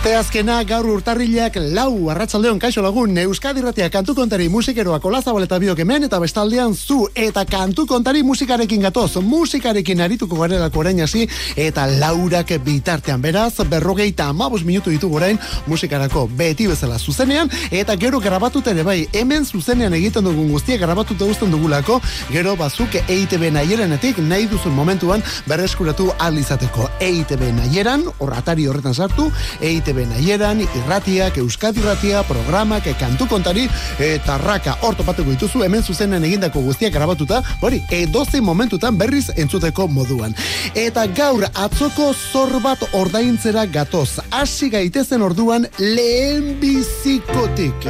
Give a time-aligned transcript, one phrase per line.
[0.00, 5.58] Aste azkena gaur urtarrilak lau arratsaldeon kaixo lagun Euskadi Ratia kantu kontari musikeroa kolazabal eta
[5.60, 11.26] biok hemen eta bestaldean zu eta kantu kontari musikarekin gatoz musikarekin arituko garelako orain hasi
[11.54, 18.20] eta laurak bitartean beraz berrogeita amabos minutu ditugu orain musikarako beti bezala zuzenean eta gero
[18.24, 24.24] grabatut ere bai hemen zuzenean egiten dugun guztia grabatuta uzten dugulako gero bazuk EITB nahierenetik
[24.24, 29.28] nahi duzun momentuan berreskuratu alizateko EITB nahieran horratari horretan sartu
[29.60, 36.62] EITB nahieran, irratiak, euskadi irratia, programak, kantu kontari, eta raka hortopatuko dituzu hemen zuzenen egindako
[36.62, 40.34] guztiak grabatuta, hori, edoze momentutan berriz entzuteko moduan.
[40.74, 47.88] Eta gaur atzoko zor bat ordaintzera gatoz, hasi gaitezen orduan lehen bizikotik.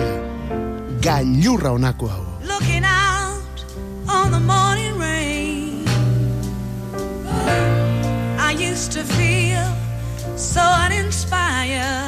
[1.01, 2.25] Gailurra honako hau.
[2.47, 3.65] Looking out
[4.09, 5.85] on the morning rain
[8.39, 9.65] I used to feel
[10.37, 10.61] so
[11.71, 12.00] Yeah.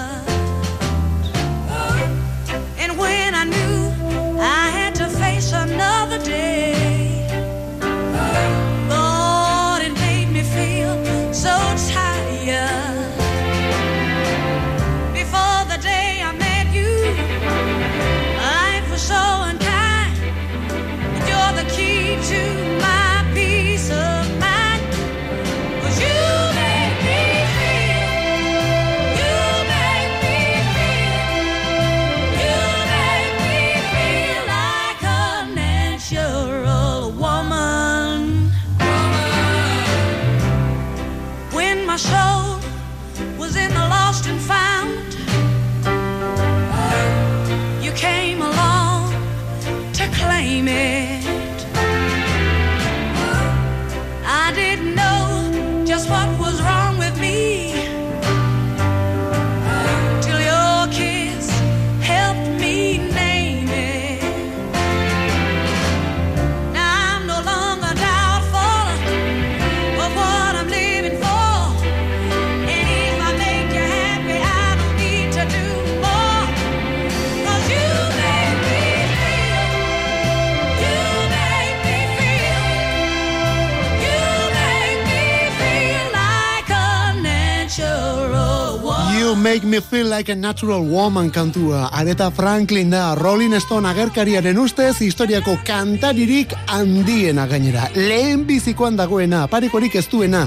[89.72, 91.88] Me feel like a natural woman kantua.
[91.90, 97.86] Areta Franklin da Rolling Stone agerkariaren ustez historiako kantaririk handiena gainera.
[97.94, 100.42] Lehen bizikoan dagoena, parekorik ez duena.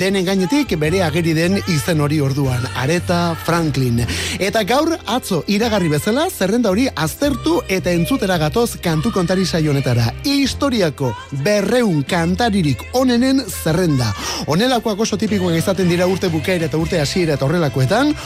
[0.00, 2.64] Denen gainetik bere ageri den izen hori orduan.
[2.74, 4.00] Areta Franklin.
[4.38, 10.08] Eta gaur atzo iragarri bezala zerrenda hori aztertu eta entzutera gatoz kantu kontari saionetara.
[10.24, 11.12] Historiako
[11.44, 14.08] berreun kantaririk onenen zerrenda.
[14.46, 18.16] Honelakoak oso tipikoak izaten dira urte bukaera eta urte hasiera eta horrelakoetan,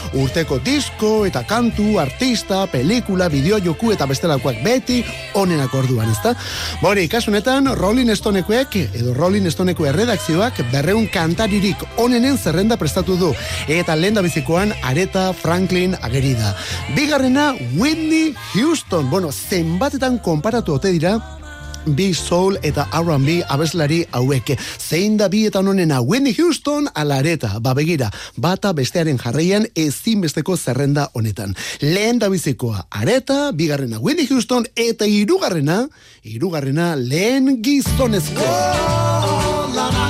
[0.45, 4.99] urteko disko eta kantu, artista, pelikula, bideo joku eta bestelakoak beti
[5.41, 6.35] onenak orduan, ezta?
[6.83, 13.33] Bori, kasunetan, Rolling Stonekoek edo Rolling Stoneko erredakzioak berreun kantaririk onenen zerrenda prestatu du.
[13.69, 16.55] Eta lehen bizikoan Areta Franklin ageri da.
[16.95, 19.09] Bigarrena, Whitney Houston.
[19.09, 21.17] Bueno, zenbatetan konparatu ote dira,
[21.87, 24.55] bi soul eta R&B abeslari hauek.
[24.79, 31.09] Zein da bietan onena Whitney Houston ala areta, ba begira, bata bestearen jarraian ezinbesteko zerrenda
[31.15, 31.55] honetan.
[31.81, 35.89] Lehen da bizikoa areta, bigarrena Whitney Houston eta hirugarrena,
[36.23, 38.51] hirugarrena lehen gizonezko.
[39.75, 40.04] Come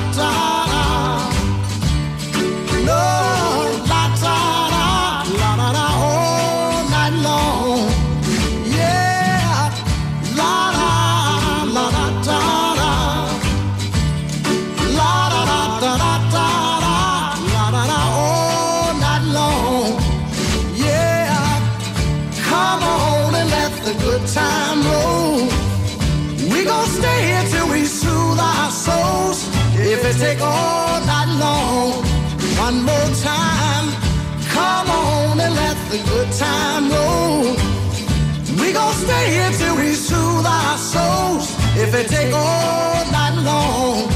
[41.97, 44.09] If take all night long,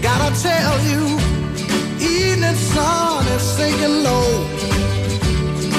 [0.00, 1.02] gotta tell you,
[2.00, 4.28] evening sun is sinking low.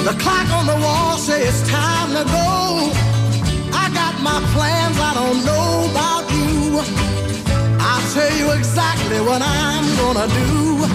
[0.06, 2.92] The clock on the wall says it's time to go.
[3.74, 6.78] I got my plans, I don't know about you.
[7.80, 10.86] I'll tell you exactly what I'm gonna do.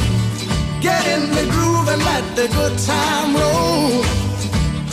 [0.79, 4.01] Get in the groove and let the good time roll.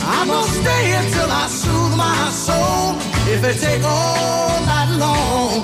[0.03, 3.08] I'm gonna stay until I soothe my soul.
[3.31, 5.61] If it take all night long,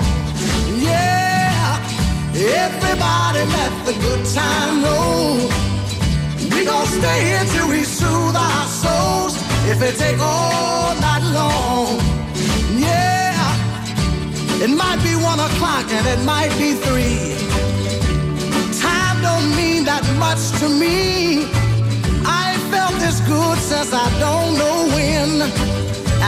[0.80, 1.82] yeah.
[2.32, 5.36] Everybody let the good time roll.
[6.54, 9.34] We gon' stay here till we soothe our souls.
[9.72, 11.98] If it take all night long,
[12.78, 13.34] yeah.
[14.62, 17.34] It might be one o'clock and it might be three.
[18.80, 21.46] Time don't mean that much to me.
[22.24, 25.30] I ain't felt this good since I don't know when.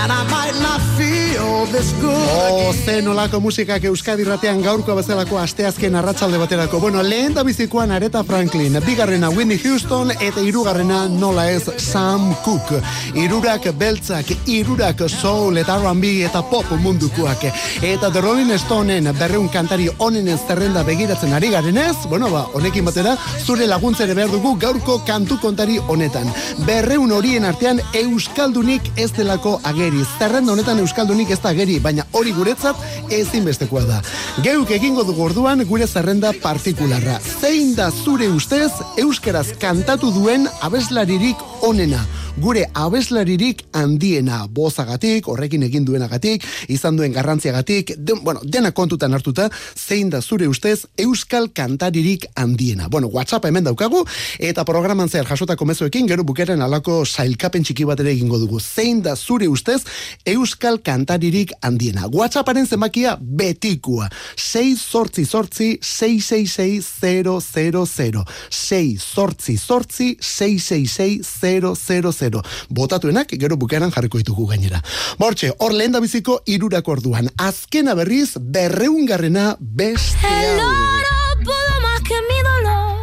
[0.01, 5.39] And I might not feel this good O, ze nolako musikak Euskadi ratean gaurko bezalako
[5.39, 6.81] asteazken arratsalde baterako.
[6.81, 12.81] Bueno, lehen da bizikoan Aretha Franklin, bigarrena Whitney Houston, eta irugarrena nola ez Sam Cooke.
[13.15, 17.45] Irurak beltzak, irurak soul eta R&B eta pop mundukoak.
[17.83, 23.17] Eta The Rolling Stoneen berreun kantari onenen zerrenda begiratzen ari garenez, bueno ba, honekin batera,
[23.45, 26.33] zure laguntzere behar dugu gaurko kantu kontari honetan.
[26.67, 30.05] Berreun horien artean Euskaldunik ez delako ageri.
[30.19, 32.77] Zerrenda honetan Euskaldunik ez da ageri, baina hori guretzat
[33.15, 34.01] ezinbestekoa da.
[34.45, 37.19] Geuk egingo dugu orduan gure zerrenda partikularra.
[37.41, 42.05] Zein da zure ustez Euskaraz kantatu duen abeslaririk onena?
[42.39, 49.49] Gure abeslaririk handiena bozagatik, horrekin egin duenagatik, izan duen garrantziagatik, den, bueno, dena kontutan hartuta,
[49.75, 52.87] zein da zure ustez Euskal kantaririk handiena.
[52.89, 54.05] Bueno, WhatsApp hemen daukagu,
[54.39, 58.61] eta programan zehar jasotako mezuekin, gero bukeren alako sailkapen txiki bat ere egingo dugu.
[58.63, 59.83] Zein da zure ustez
[60.25, 62.07] Euskal kantaririk handiena.
[62.07, 64.11] WhatsApparen zenbakia betikua.
[64.37, 68.23] 6 sortzi sortzi 666
[68.63, 72.28] 6 sortzi sortzi 666
[72.69, 74.83] Botatuenak gero bukeran jarriko ditugu gainera.
[75.19, 77.31] Bortxe, hor lehen da biziko irurako orduan.
[77.37, 80.89] Azkena berriz berreungarrena beste hau.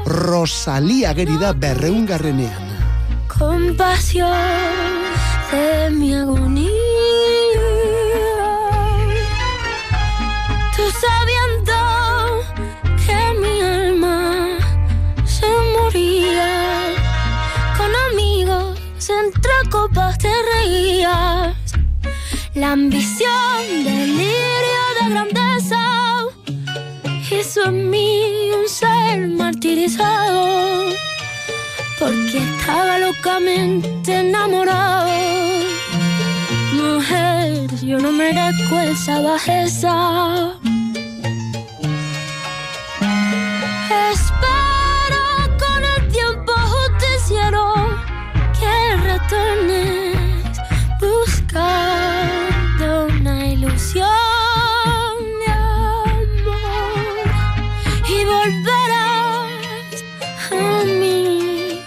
[0.06, 2.64] Rosalía gerida berreungarrenean.
[3.28, 4.30] Compasión
[5.52, 6.85] de mi agonía.
[19.46, 21.56] Entre copas te reías.
[22.54, 26.26] La ambición, delirio de grandeza
[27.32, 30.86] hizo en mí un ser martirizado
[32.00, 35.10] porque estaba locamente enamorado.
[36.74, 40.56] Mujer, yo no merezco esa bajeza.
[51.00, 54.08] Buscando una ilusión
[55.40, 56.92] de amor
[58.10, 60.04] y volverás
[60.52, 61.82] a mí.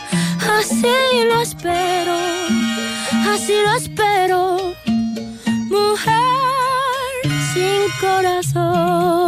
[0.58, 2.16] Así lo espero,
[3.32, 4.40] así lo espero,
[5.68, 6.16] mujer
[7.52, 9.27] sin corazón.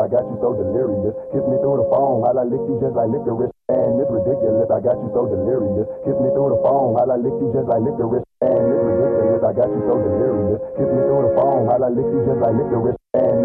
[0.00, 1.12] I got you so delirious.
[1.28, 3.52] Kiss me through the phone while I lick you just like licorice.
[3.68, 5.84] And it's ridiculous, I got you so delirious.
[6.08, 8.24] Kiss me through the phone while I lick you just like licorice.
[8.40, 10.60] And it's ridiculous, I got you so delirious.
[10.80, 12.96] Kiss me through the phone while I lick you just like licorice.
[13.12, 13.39] And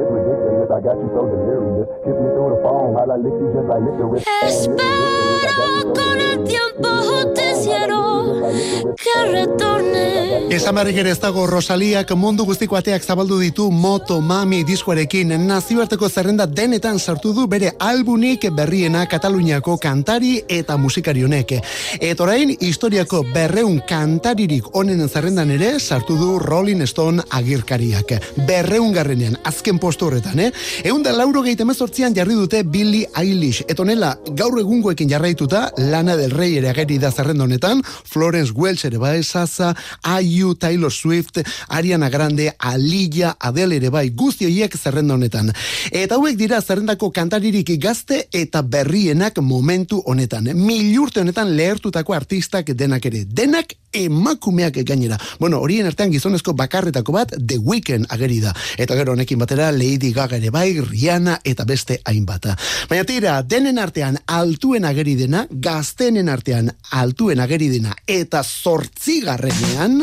[0.76, 1.88] I got you so delirious.
[2.04, 4.26] Kiss me through the phone while I lick you just like licorice.
[4.44, 5.08] Espero
[5.56, 8.52] so con el tiempo justiciero
[8.98, 10.26] que retorne.
[10.56, 16.08] Esan berrik ere ez dago Rosaliak mundu guztiko ateak zabaldu ditu Moto Mami diskoarekin nazioarteko
[16.10, 21.56] zerrenda denetan sartu du bere albunik berriena Kataluniako kantari eta musikari honek.
[22.00, 28.16] Eta orain historiako berreun kantaririk onenen zerrendan ere sartu du Rolling Stone agirkariak.
[28.48, 30.52] Berreun garrenean, azken postu horretan, eh?
[30.84, 33.64] Egun da lauro emezortzian jarri dute Billy Eilish.
[33.68, 38.86] Eta honela, gaur egungoekin jarraituta, Lana del Rey ere ageri da zerrenda honetan, Florence Welch
[38.86, 39.76] ere bai, Sasa,
[40.22, 45.52] IU, Taylor Swift, Ariana Grande, Alilla, Adele ere bai, guzti horiek zerrenda honetan.
[45.92, 50.52] Eta hauek dira zerrendako kantaririk gazte eta berrienak momentu honetan.
[50.56, 53.26] Milurte honetan lehertutako artistak denak ere.
[53.26, 55.18] Denak emakumeak gainera.
[55.40, 58.54] Bueno, horien artean gizonezko bakarretako bat The Weeknd ageri da.
[58.78, 62.56] Eta gero honekin batera Lady Gaga ere bai, Rihanna eta beste hainbata.
[62.90, 70.02] Baina tira, denen artean altuen ageri dena, gaztenen artean altuen ageri dena, eta zortzigarrenean...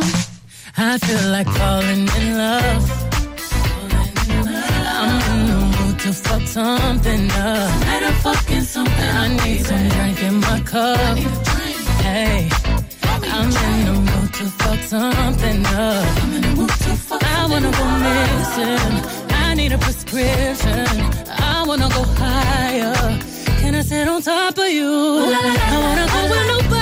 [0.74, 2.86] I feel like falling in love.
[5.02, 7.80] I'm in the mood to fuck something up.
[7.84, 9.10] Better fucking something.
[9.22, 11.18] I need some drink in my cup.
[12.00, 12.48] Hey,
[13.36, 16.32] I'm in the mood to fuck something up.
[17.20, 19.01] I wanna go missing.
[20.14, 21.30] I need a prescription.
[21.30, 22.94] I wanna go higher.
[23.60, 24.86] Can I sit on top of you?
[24.86, 26.81] I wanna go where nobody's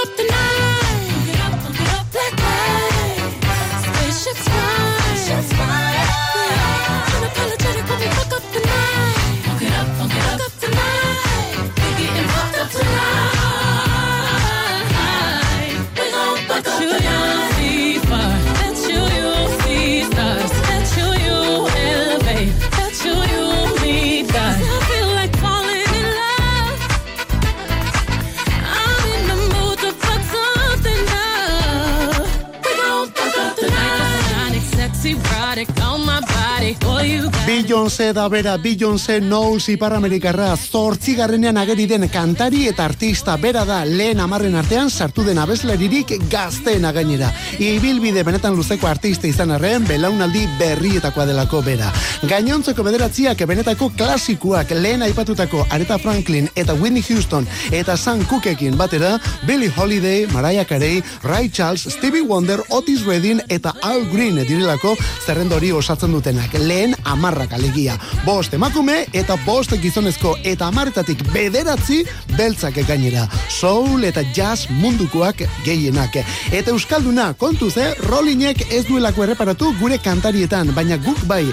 [38.01, 44.19] Beyoncé da bera, Beyoncé knows iparamerikarra, zortzigarrenean ageri den kantari eta artista bera da lehen
[44.19, 47.29] amarren artean sartu den abeslaririk gazteena gainera.
[47.61, 51.91] Ibilbide benetan luzeko artista izan arren, belaunaldi berrietakoa delako bera.
[52.25, 59.19] Gainontzeko bederatziak benetako klasikuak lehen aipatutako Aretha Franklin eta Whitney Houston eta Sam Cookekin batera,
[59.45, 65.61] Billie Holiday, Mariah Carey, Ray Charles, Stevie Wonder, Otis Redding eta Al Green direlako zerrenda
[65.61, 66.57] hori osatzen dutenak.
[66.57, 67.90] Lehen amarrak alegia.
[68.25, 72.03] Bost emakume eta bost gizonezko eta amaretatik bederatzi
[72.37, 73.27] beltzak gainera.
[73.49, 76.15] Soul eta jazz mundukoak gehienak.
[76.51, 77.93] Eta Euskalduna, kontuz, eh?
[78.07, 81.43] Rollinek ez duelako erreparatu gure kantarietan, baina guk bai.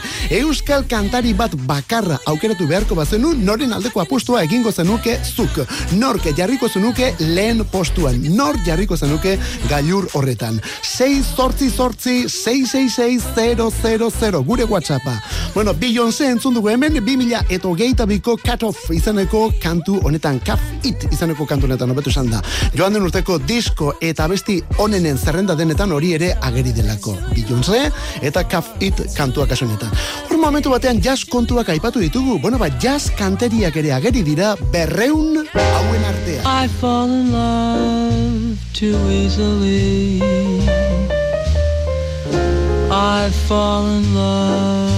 [0.41, 5.59] Euskal kantari bat bakarra aukeratu beharko bazenu, noren aldeko apustua egingo zenuke zuk.
[5.99, 8.21] Nork jarriko zenuke lehen postuan.
[8.37, 10.61] Nor jarriko zenuke gailur horretan.
[10.83, 15.23] 6 sortzi sortzi 666 gure WhatsAppa.
[15.55, 15.75] Bueno,
[16.19, 21.05] Beyoncé entzun dugu hemen, 2000 eta hogeita biko Cut Off izaneko kantu honetan, Cuff It
[21.13, 22.41] izaneko kantu honetan, obetu esan da.
[22.75, 27.15] Joan den urteko disko eta abesti onenen zerrenda denetan hori ere ageri delako.
[27.37, 27.85] Beyoncé
[28.21, 29.95] eta Cuff It kantua kasu honetan.
[30.27, 35.45] Hor momentu batean jazz kontuak aipatu ditugu, bueno, ba, jazz kanteriak ere ageri dira berreun
[35.55, 36.43] hauen artean.
[36.43, 40.19] I fall in love too easily.
[42.91, 44.98] I fall in love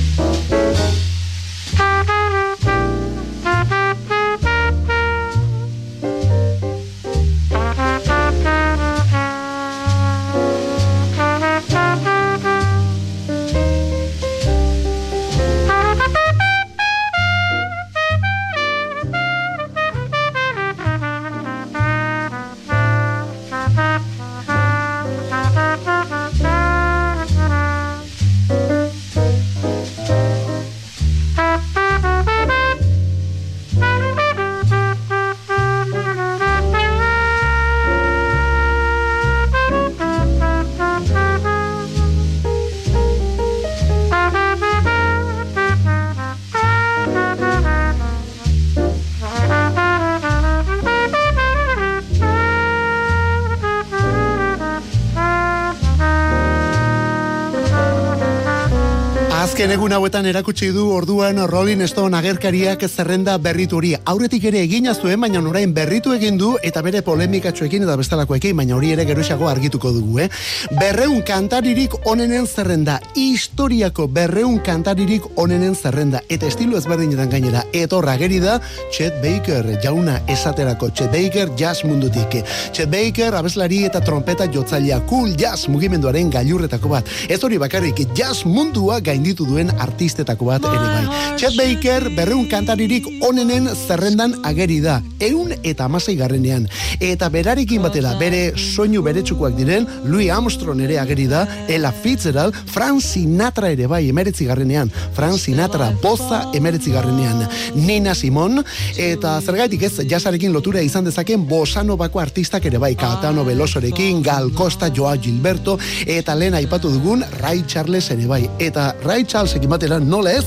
[59.71, 63.93] Azken egun hauetan erakutsi du orduan Rolling Stone agerkariak zerrenda berritu hori.
[63.95, 68.75] Aurretik ere egina zuen, baina orain berritu egin du eta bere polemikatxoekin eta bestelakoekin, baina
[68.75, 70.27] hori ere geroxago argituko dugu, eh?
[70.75, 78.41] Berreun kantaririk onenen zerrenda, historiako berreun kantaririk onenen zerrenda, eta estilo ezberdinetan gainera, etorra geri
[78.43, 78.59] da
[78.91, 82.41] Chet Baker, jauna esaterako Chet Baker jazz mundutik.
[82.73, 87.15] Chet Baker abeslari eta trompeta jotzailea cool jazz mugimenduaren gailurretako bat.
[87.29, 91.37] Ez hori bakarrik jazz mundua gaindi mugitu duen artistetako bat ere bai.
[91.39, 96.67] Chet Baker berreun kantaririk onenen zerrendan ageri da, eun eta amasei garrenean.
[97.01, 103.01] Eta berarekin batera, bere soinu beretsukoak diren, Louis Armstrong ere ageri da, Ella Fitzgerald, Frank
[103.01, 108.63] Sinatra ere bai emeretzi garrenean, Frank Sinatra boza emeretzi garrenean, Nina Simon,
[108.97, 114.51] eta zergaitik ez, jasarekin lotura izan dezaken bosano bako artistak ere bai, Caetano Velosorekin, Gal
[114.57, 115.77] Costa, Joao Gilberto,
[116.07, 118.43] eta lehen aipatu dugun Ray Charles ere bai.
[118.61, 120.45] Eta Ray Charlesekin batera nola ez,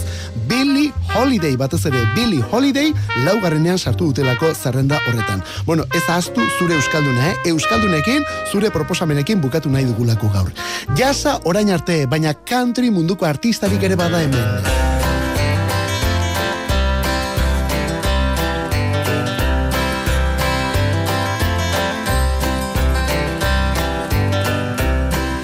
[0.49, 2.93] Billy Holiday batez ere, Billy Holiday
[3.27, 5.43] laugarrenean sartu dutelako zerrenda horretan.
[5.67, 7.51] Bueno, ez ahaztu zure euskalduna, eh?
[7.51, 10.49] Euskaldunekin, zure proposamenekin bukatu nahi dugulako gaur.
[10.97, 14.73] Jasa orain arte, baina country munduko artistarik ere bada hemen.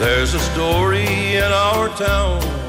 [0.00, 2.59] There's a story in our town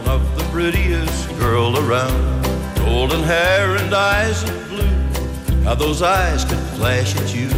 [0.62, 2.46] prettiest girl around.
[2.76, 5.64] Golden hair and eyes of blue.
[5.64, 7.50] How those eyes could flash at you.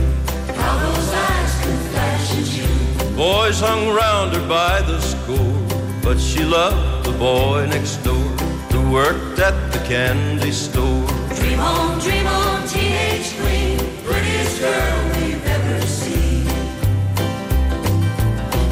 [0.61, 2.69] How those eyes could flash at you.
[3.17, 5.59] Boys hung round her by the score,
[6.01, 8.29] but she loved the boy next door
[8.71, 11.05] who worked at the candy store.
[11.35, 16.47] Dream on, dream on, teenage queen, prettiest girl we've ever seen.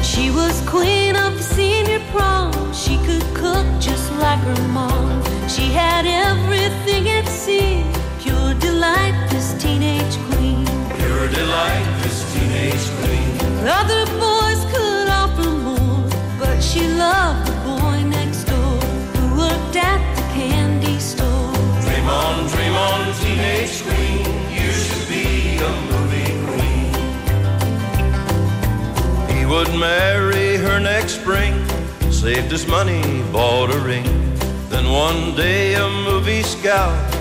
[0.02, 2.50] She was queen of the senior prom.
[2.72, 5.20] She could cook just like her mom.
[5.48, 7.92] She had everything it seemed.
[8.20, 10.64] Pure delight, this teenage queen.
[10.96, 13.30] Pure delight, this teenage queen.
[13.80, 16.08] Other boys could offer more,
[16.38, 18.78] but she loved the boy next door
[19.14, 21.52] who worked at the candy store.
[21.82, 24.24] Dream on, dream on, teenage queen.
[24.58, 26.94] You should be a movie queen.
[29.34, 31.54] He would marry her next spring,
[32.22, 34.04] saved his money, bought a ring.
[34.68, 37.12] Then one day a movie scout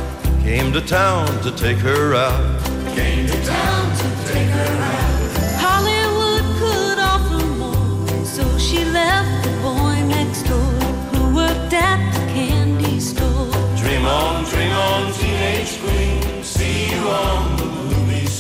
[0.44, 2.62] came to town to take her out.
[2.94, 5.22] Came to town to take her out.
[5.66, 10.74] Hollywood could offer more, so she left the boy next door
[11.12, 13.50] who worked at the candy store.
[13.82, 16.44] Dream on, dream on, teenage queen.
[16.44, 17.51] See you on the movie screen.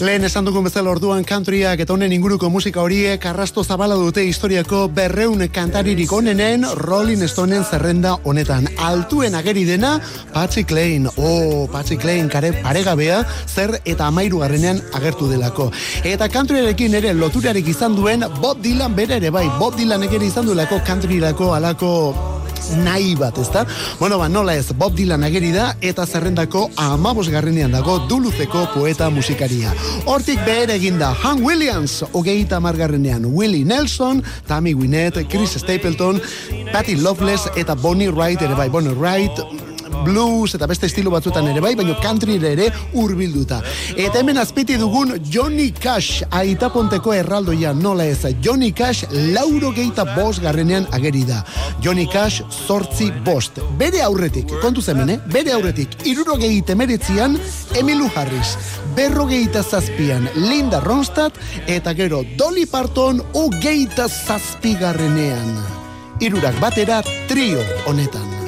[0.01, 4.87] Lehen esan dugun bezala orduan countryak eta honen inguruko musika horiek arrasto zabala dute historiako
[4.97, 8.65] berreun kantaririk onenen Rolling Stoneen zerrenda honetan.
[8.81, 9.93] Altuen ageri dena
[10.33, 11.05] Patsy Klein.
[11.17, 15.69] Oh, Patsy Klein kare paregabea zer eta amairu garrenean agertu delako.
[16.03, 19.45] Eta countryarekin ere loturarik izan duen Bob Dylan bere ere bai.
[19.59, 22.40] Bob Dylan ere izan duelako countryrako alako
[22.77, 23.65] nahi bat, ezta?
[23.99, 29.09] Bueno, ba, nola ez, Bob Dylan ageri da eta zerrendako amabos garrenean dago duluzeko poeta
[29.09, 29.73] musikaria.
[30.05, 36.21] Hortik behar eginda, Han Williams, hogeita margarrenean, Willie Nelson, Tammy Wynette, Chris Stapleton,
[36.71, 39.70] Patty Loveless eta Bonnie Wright ere bai, Bonnie Wright,
[40.03, 43.61] blues eta beste estilo batzuetan ere bai, baina country ere hurbilduta.
[43.95, 50.41] Eta hemen azpiti dugun Johnny Cash, aitaponteko erraldoia nola ez, Johnny Cash lauro geita bost
[50.41, 51.43] garrenean ageri da.
[51.81, 53.59] Johnny Cash sortzi bost.
[53.77, 55.19] Bere aurretik, kontu hemen, eh?
[55.31, 57.37] Bere aurretik, iruro geite meretzian,
[57.75, 58.57] Emilu Harris.
[58.95, 61.37] Berro geita zazpian, Linda Ronstadt,
[61.67, 65.57] eta gero Dolly Parton, ugeita zazpigarrenean.
[66.21, 68.40] Irurak batera trio honetan.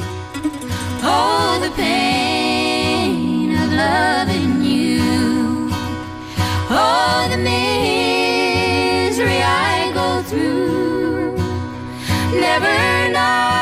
[1.05, 5.69] Oh, the pain of loving you.
[6.69, 11.35] Oh, the misery I go through.
[12.39, 13.52] Never knowing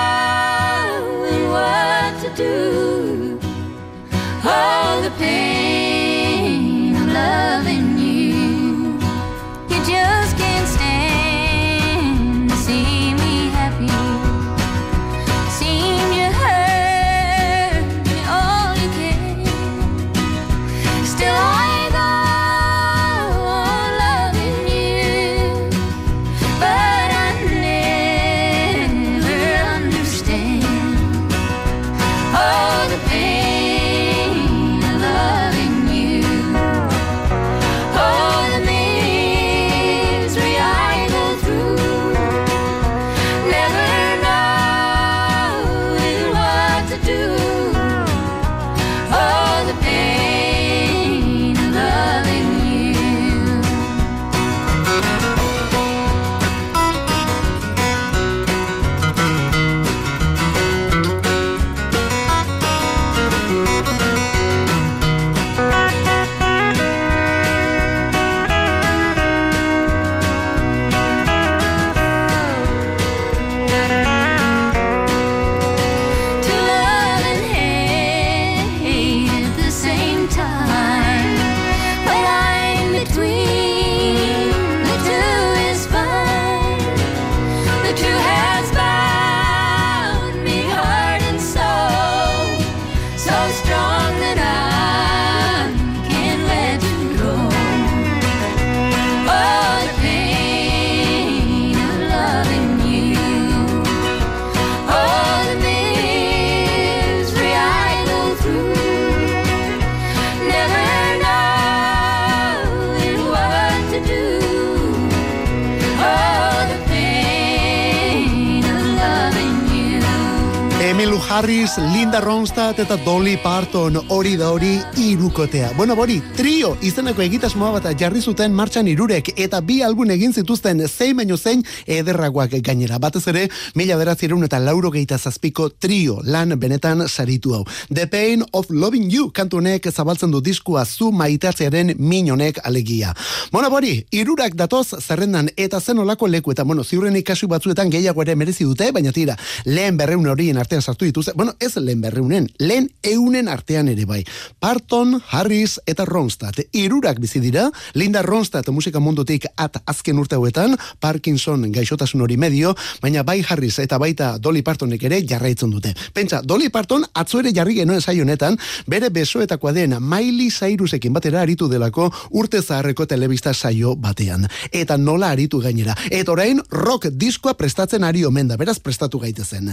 [122.11, 125.69] Harris, Linda Ronstadt eta Dolly Parton hori da hori irukotea.
[125.77, 130.81] Bueno, bori, trio izeneko egitasmoa bat jarri zuten martxan irurek eta bi album egin zituzten
[130.89, 132.99] zein baino zein ederragoak gainera.
[132.99, 137.61] Batez ere, mila beratzerun eta lauro geita zazpiko trio lan benetan saritu hau.
[137.87, 143.15] The Pain of Loving You kantunek zabaltzen du diskua zu maitatzearen minonek alegia.
[143.51, 148.21] Bueno, bori, irurak datoz zerrendan eta zen olako leku eta bueno, ziurren ikasu batzuetan gehiago
[148.27, 152.40] ere merezi dute, baina tira, lehen berreun horien artean sartu dituzte, bueno, ez lehen berreunen,
[152.59, 154.23] lehen eunen artean ere bai.
[154.59, 156.61] Parton, Harris eta Ronstadt.
[156.71, 162.75] Irurak bizi dira, Linda Ronstadt musika mundutik at azken urte hauetan, Parkinson gaixotasun hori medio,
[163.01, 165.93] baina bai Harris eta baita Dolly Partonek ere jarraitzen dute.
[166.13, 171.41] Pentsa, Dolly Parton atzo ere jarri genuen saio honetan, bere besoetakoa den Miley Cyrusekin batera
[171.41, 174.47] aritu delako urte zaharreko telebista saio batean.
[174.71, 175.95] Eta nola aritu gainera.
[176.09, 179.71] Eta orain rock diskoa prestatzen ari omen da, beraz prestatu gaitezen.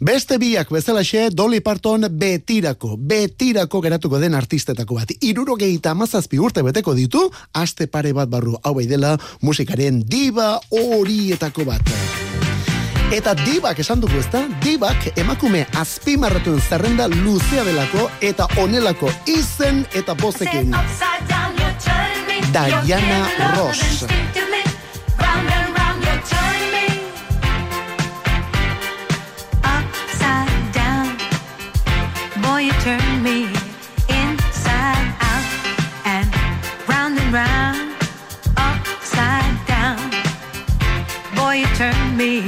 [0.00, 5.12] Beste biak bezalaxe Dolly Parton betirako, betirako geratuko den artistetako bat.
[5.20, 10.60] Iruro gehieta amazazpi urte beteko ditu, aste pare bat barru hau bai dela musikaren diva
[10.70, 11.92] horietako bat.
[13.14, 20.14] Eta dibak esan dugu ezta, dibak emakume azpimarratuen zerrenda luzea delako eta onelako izen eta
[20.18, 20.74] bozekin.
[22.52, 24.45] Diana Ross.
[42.16, 42.45] Me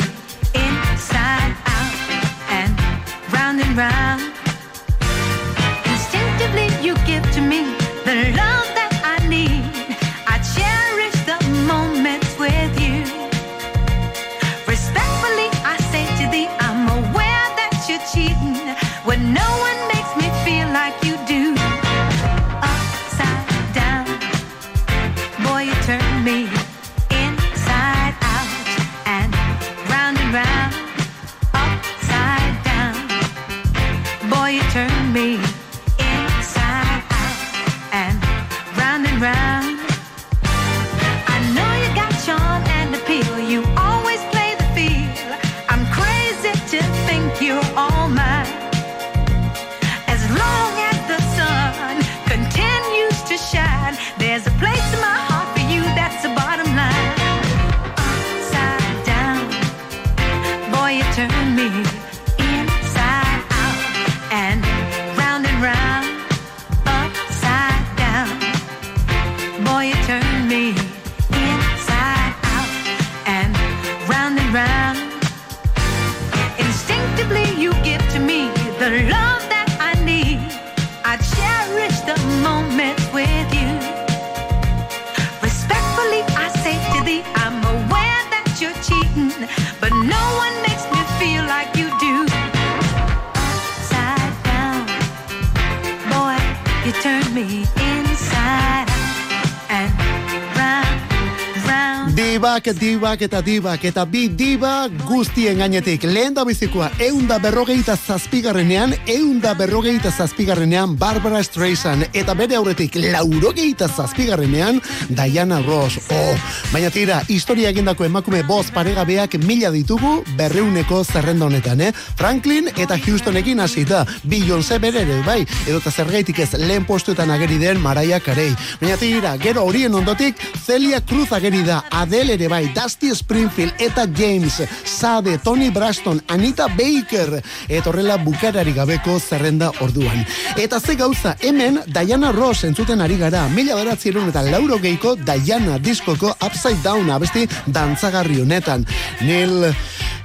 [103.19, 106.05] dibak eta dibak eta bi diba guztien gainetik.
[106.05, 113.89] Lehen da bizikoa, eunda berrogeita zazpigarrenean, eunda berrogeita zazpigarrenean Barbara Streisand eta bere aurretik laurogeita
[113.89, 115.99] zazpigarrenean Diana Ross.
[116.11, 116.37] Oh,
[116.73, 121.93] baina tira, historia egindako emakume boz paregabeak mila ditugu berreuneko zerrenda honetan, eh?
[122.17, 127.35] Franklin eta Houstonekin hasi da, Beyoncé bere ere, bai, edo eta zergaitik ez lehen postuetan
[127.35, 128.55] ageri den Mariah Carey.
[128.81, 134.07] Baina tira, gero horien ondotik, Celia Cruz ageri da, Adele ere bai, Dusty Springfield eta
[134.17, 140.25] James, Sade, Tony Braston, Anita Baker, eta horrela bukarari gabeko zerrenda orduan.
[140.57, 145.79] Eta ze gauza, hemen Diana Ross entzuten ari gara, mila beratzerun eta lauro geiko Diana
[145.79, 148.87] diskoko Upside Down abesti dantzagarri honetan.
[149.23, 149.73] Nil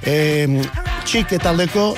[0.02, 0.60] eh,
[1.04, 1.92] txik taldeko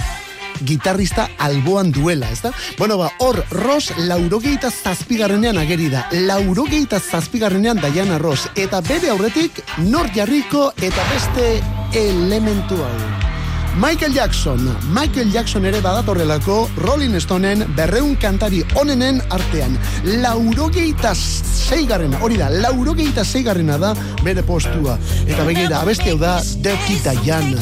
[0.64, 2.52] gitarrista alboan duela, ezta?
[2.78, 6.06] Bueno, ba, hor, Ross laurogeita zazpigarrenean ageri da.
[6.12, 8.48] Laurogeita zazpigarrenean Diana Ross.
[8.54, 11.48] Eta bere aurretik, nor jarriko eta beste
[11.94, 12.94] elementu hau.
[13.76, 19.76] Michael Jackson, Michael Jackson ere badatorrelako Rolling Stoneen berreun kantari onenen artean.
[20.22, 23.92] Laurogeita zeigarrena, hori da, laurogeita zeigarrena da
[24.24, 24.96] bere postua.
[25.26, 27.60] Eta begira, abeste hau da Dirty Diana.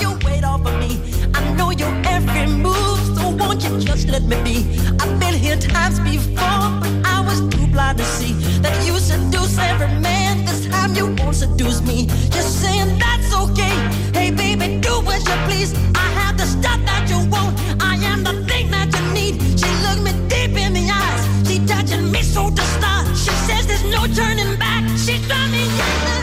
[2.15, 2.99] every move.
[3.17, 4.57] So won't you just let me be?
[5.01, 8.33] I've been here times before, but I was too blind to see
[8.65, 10.45] that you seduce every man.
[10.45, 11.99] This time you won't seduce me.
[12.35, 13.77] You're saying that's okay.
[14.19, 15.71] Hey, baby, do as you please.
[16.05, 17.53] I have the stuff that you want.
[17.81, 19.35] I am the thing that you need.
[19.61, 21.23] She looked me deep in the eyes.
[21.49, 23.05] She touching me so to start.
[23.23, 24.83] She says there's no turning back.
[25.05, 26.14] She's driving me me.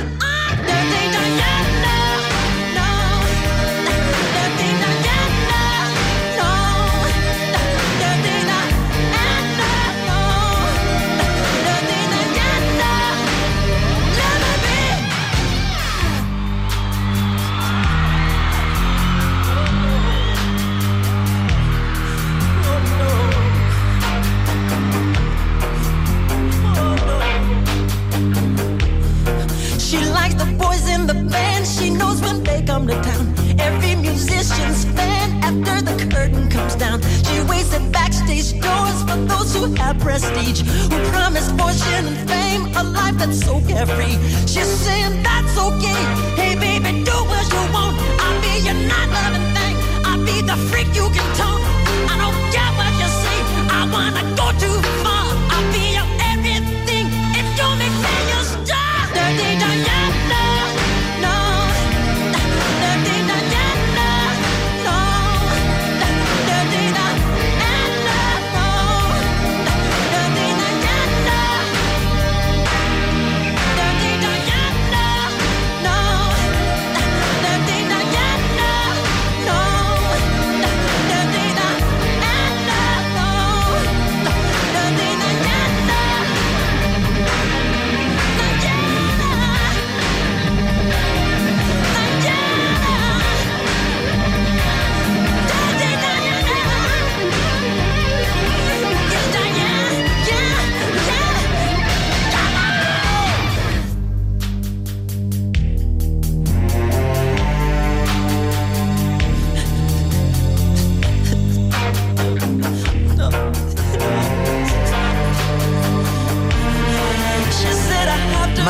[29.92, 31.68] She likes the boys in the band.
[31.68, 33.36] She knows when they come to town.
[33.60, 37.02] Every musician's fan after the curtain comes down.
[37.28, 42.64] She waits at backstage doors for those who have prestige, who promise fortune and fame,
[42.78, 44.16] a life that's so carefree.
[44.48, 46.02] She's saying that's okay.
[46.40, 48.00] Hey baby, do what you want.
[48.24, 49.76] I'll be your night loving thing.
[50.08, 51.62] I'll be the freak you can tone.
[52.08, 53.38] I don't care what you say.
[53.76, 55.28] I wanna go too far.
[55.52, 55.91] I'll be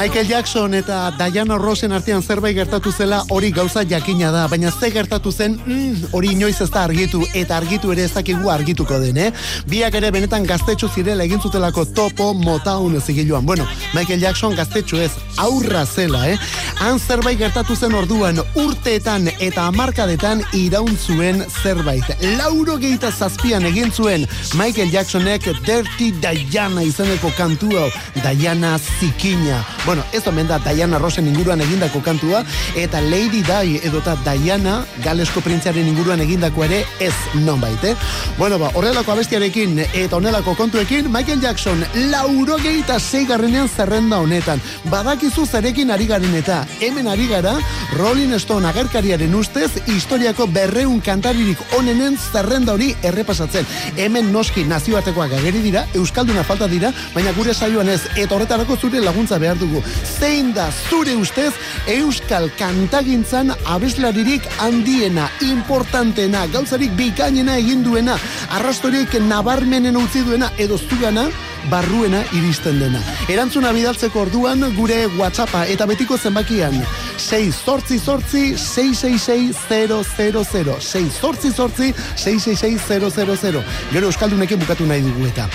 [0.01, 4.89] Michael Jackson eta Diana Rossen artean zerbait gertatu zela hori gauza jakina da, baina ze
[4.89, 9.17] gertatu zen mm, hori inoiz ez da argitu eta argitu ere ez dakigu argituko den,
[9.17, 9.27] eh?
[9.69, 13.45] Biak ere benetan gaztetxu zirela egin zutelako topo motaun zigiluan.
[13.45, 16.39] Bueno, Michael Jackson gaztetxu ez, aurra zela, eh?
[16.79, 22.09] Han zerbait gertatu zen orduan urteetan eta amarkadetan iraun zuen zerbait.
[22.39, 24.25] Lauro geita zazpian egin zuen
[24.57, 27.87] Michael Jacksonek Dirty Diana izeneko kantu hau,
[28.17, 29.61] Diana Zikina.
[29.91, 32.45] Bueno, ez omen da Diana Rosen inguruan egindako kantua,
[32.79, 37.11] eta Lady Di edota Diana Galesko printzearen inguruan egindako ere ez
[37.43, 37.95] nonbait, eh?
[38.37, 44.61] Bueno, ba, horrelako abestiarekin eta honelako kontuekin, Michael Jackson lauro geita zeigarrenean zerrenda honetan.
[44.85, 47.57] Badakizu zarekin ari garen eta hemen ari gara
[47.97, 53.67] Rolling Stone agerkariaren ustez historiako berreun kantaririk onenen zerrenda hori errepasatzen.
[53.97, 59.03] Hemen noski nazioartekoak ageri dira, Euskalduna falta dira, baina gure saioan ez, eta horretarako zure
[59.03, 59.80] laguntza behar dugu.
[60.19, 61.51] Zein da zure ustez
[61.87, 68.17] Euskal kantagintzan abeslaririk handiena, importantena, gauzarik bikainena egin duena,
[68.57, 71.29] arrastorik nabarmenen utzi duena, edo zugana,
[71.69, 73.01] barruena iristen dena.
[73.29, 76.77] Erantzuna bidaltzeko orduan gure WhatsAppa eta betiko zenbakian.
[77.21, 85.29] 6 zortzi zortzi 666 000 6 zortzi zortzi 666 000 Gero Euskaldunekin bukatu nahi dugu
[85.29, 85.49] eta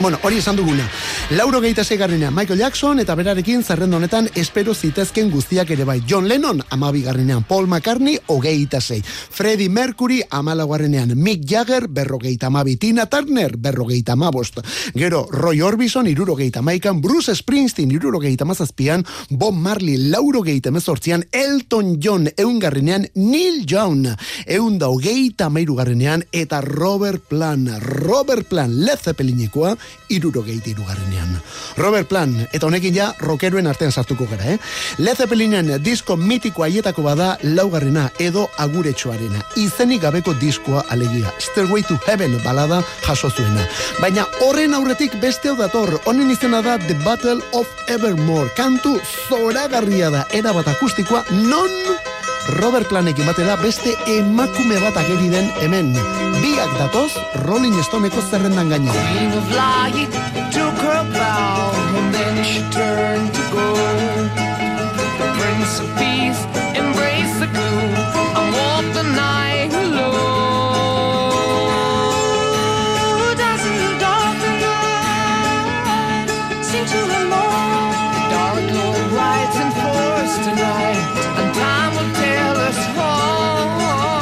[0.00, 0.84] Bueno, hori esan duguna.
[1.30, 6.02] Lauro gehieta zeigarrenea Michael Jackson eta berarekin zerrenda honetan espero zitezken guztiak ere bai.
[6.08, 9.00] John Lennon amabigarrenean, Paul McCartney hogeita zei.
[9.04, 14.58] Freddie Mercury amalaguarrenean, Mick Jagger berrogeita amabi, Tina Turner berrogeita amabost.
[14.94, 22.28] Gero Roy Orbison irurogeita maikan, Bruce Springsteen irurogeita mazazpian, Bob Marley laurogeita mezortzian, Elton John
[22.36, 24.08] eungarrenean, Neil Young
[24.46, 29.76] eunda hogeita mairugarrenean, eta Robert Plant, Robert Plant, Led Zeppelinikoa,
[30.08, 31.40] irurogeita irugarrenean.
[31.76, 34.58] Robert Plant, eta honekin ja, rockeroen artean sartuko gara, eh?
[34.98, 39.42] Led Zeppelinen disko mitiko haietako bada laugarrena edo aguretxoarena.
[39.56, 41.32] Izenik gabeko diskoa alegia.
[41.38, 43.66] Stairway to Heaven balada jaso zuena.
[44.00, 48.50] Baina horren aurretik beste hau dator, honen izena da The Battle of Evermore.
[48.56, 52.13] Kantu zoragarria da, erabat akustikoa, non
[52.46, 55.94] Robert Planekin batera beste emakume bat ageri den hemen.
[56.42, 57.12] Biak datoz
[57.46, 58.92] Rolling Stoneko zerrendan gainera.
[58.92, 60.12] Queen of light
[60.52, 63.66] took her bow and then she turned to go.
[65.18, 66.04] The Prince of the
[66.76, 66.94] and
[68.94, 70.84] the night alone.
[73.30, 73.46] The
[76.76, 77.88] and to be more.
[78.14, 79.83] The dark Lord rides in
[80.24, 80.96] force tonight,
[81.38, 84.13] and time will tell us all.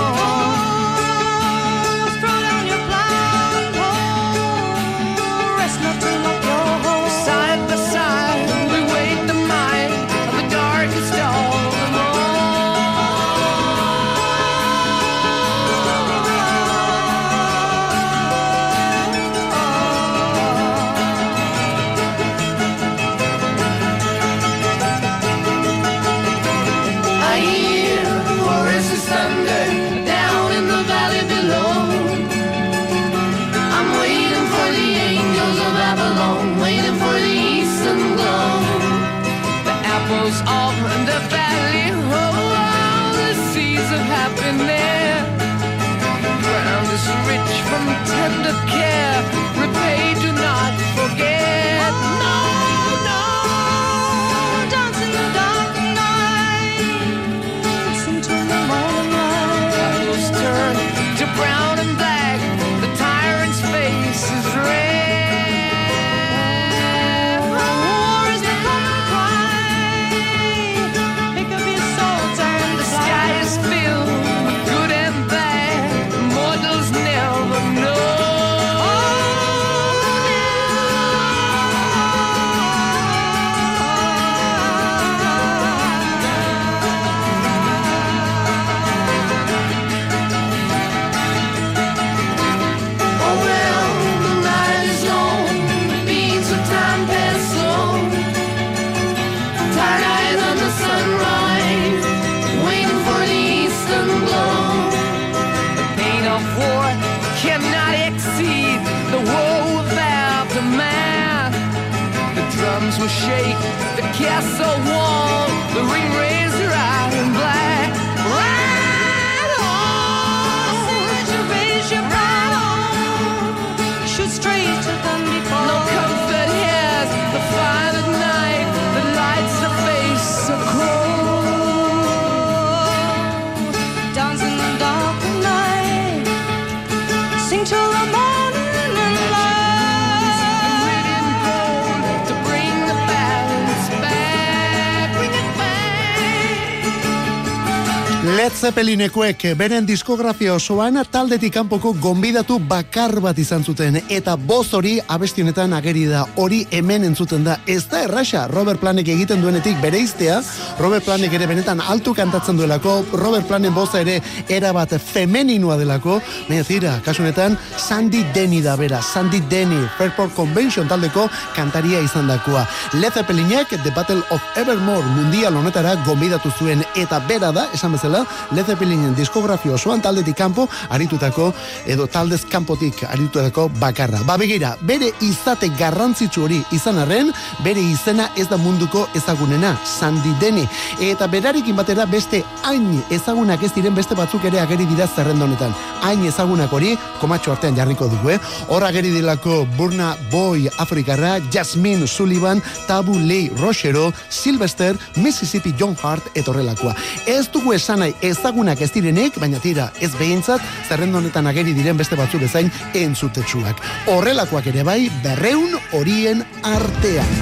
[148.73, 153.99] Zeppelinekoek beren diskografia osoan taldetik kanpoko gonbidatu bakar bat izan zuten.
[154.09, 156.23] Eta boz hori abestionetan ageri da.
[156.41, 157.59] Hori hemen entzuten da.
[157.69, 158.47] Ez da erraxa.
[158.49, 160.39] Robert Planek egiten duenetik bere iztea.
[160.79, 162.95] Robert Planek ere benetan altu kantatzen duelako.
[163.13, 166.23] Robert Planen boza ere erabat femeninua delako.
[166.49, 169.03] Baina zira, kasunetan Sandy Denny da bera.
[169.03, 172.65] Sandy Denny, Fairport Convention taldeko kantaria izan dakoa.
[172.95, 176.81] Led Zeppelinek The Battle of Evermore mundial honetara gonbidatu zuen.
[176.97, 181.53] Eta bera da, esan bezala Led Zeppelinen diskografia osoan taldetik kanpo aritutako
[181.87, 184.23] edo taldez kanpotik aritutako bakarra.
[184.27, 187.33] Ba begira, bere izate garrantzitsu hori izan arren,
[187.65, 190.67] bere izena ez da munduko ezagunena, Sandy Denny.
[191.01, 195.75] Eta berarekin batera beste hain ezagunak ez diren beste batzuk ere ageri dira zerrenda honetan.
[196.03, 198.39] Hain ezagunak hori, komatxo artean jarriko dugu, eh?
[198.69, 206.37] Hor ageri dilako Burna Boy Afrikarra, Jasmine Sullivan, Tabu Lee Rochero, Sylvester, Mississippi John Hart
[206.37, 206.95] etorrelakoa.
[207.27, 208.15] Ez dugu esan nahi
[208.53, 213.81] ezagunak ez direnek, baina tira, ez behintzat, zerrenda honetan ageri diren beste batzu bezain entzutetsuak.
[214.13, 217.33] Horrelakoak ere bai, berreun horien artean.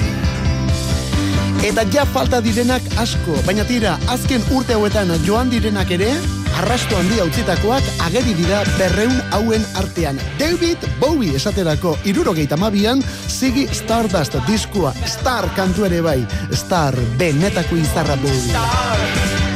[1.67, 6.13] Eta ja falta direnak asko, baina tira, azken urte hauetan joan direnak ere,
[6.61, 10.15] arrasto handia utzitakoak ageri dira berreun hauen artean.
[10.39, 16.21] David Bowie esaterako irurogeita mabian, Ziggy Stardust diskua, Star kantu ere bai,
[16.55, 18.55] Star benetako izarra Bowie.
[18.55, 19.50] I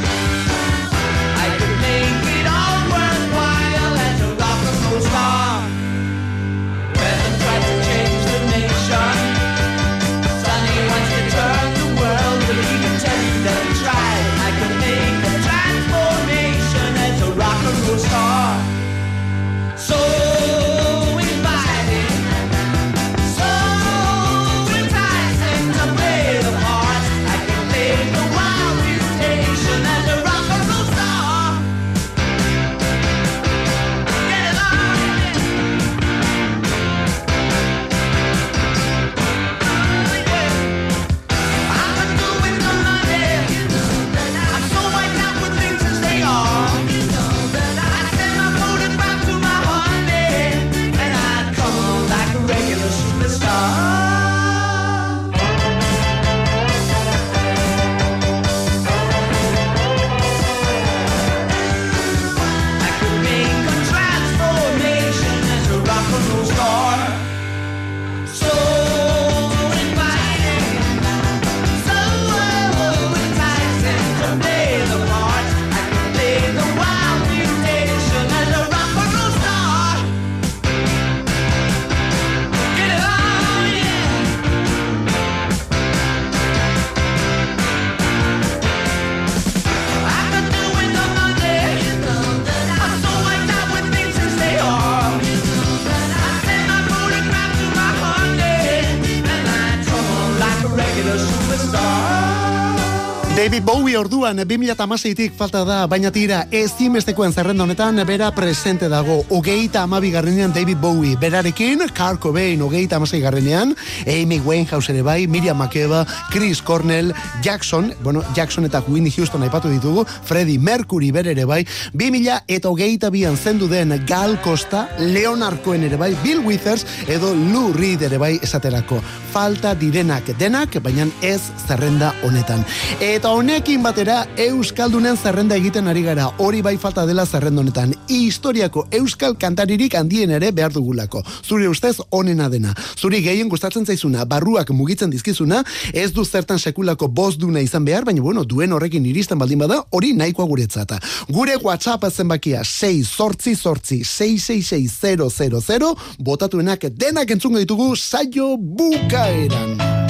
[103.66, 109.16] Bowie orduan 2016tik falta da, baina tira ezimestekoen zerrenda honetan bera presente dago.
[109.34, 113.74] Ogeita amabi garrenean David Bowie, berarekin Kurt Cobain ogeita amasei garrenean,
[114.06, 117.12] Amy Winehouse ere bai, Miriam Makeba, Chris Cornell,
[117.42, 122.70] Jackson, bueno, Jackson eta Whitney Houston aipatu ditugu, Freddie Mercury bere ere bai, 2000 eta
[122.70, 128.06] hogeita bian zendu den Gal Costa, Leonard Cohen ere bai, Bill Withers edo Lou Reed
[128.06, 129.02] ere bai esaterako.
[129.34, 132.62] Falta direnak denak, baina ez zerrenda honetan.
[133.00, 137.94] Eta honekin batera Euskaldunen zerrenda egiten ari gara, hori bai falta dela zerrenda honetan.
[138.12, 141.22] Historiako Euskal kantaririk handien ere behar dugulako.
[141.40, 142.74] Zure ustez onena dena.
[143.00, 145.62] Zuri gehien gustatzen zaizuna, barruak mugitzen dizkizuna,
[145.94, 149.80] ez du zertan sekulako boz duna izan behar, baina bueno, duen horrekin iristen baldin bada,
[149.90, 151.00] hori nahikoa guretzata.
[151.32, 160.05] Gure WhatsApp zenbakia 6 sortzi sortzi 666000 botatuenak denak entzungo ditugu saio bukaeran.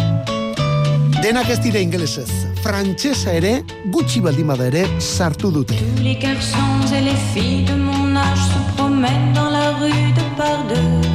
[5.96, 10.36] Tous les garçons et les filles de mon âge se promènent dans la rue de
[10.36, 11.08] par deux.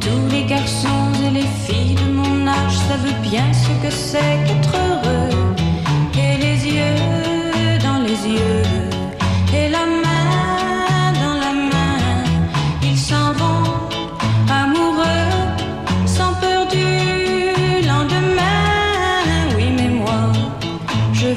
[0.00, 4.74] Tous les garçons et les filles de mon âge savent bien ce que c'est qu'être
[4.76, 5.45] heureux.